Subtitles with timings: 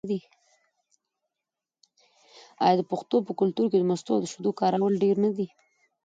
[2.63, 5.47] آیا د پښتنو په کلتور کې د مستو او شیدو کارول ډیر نه دي؟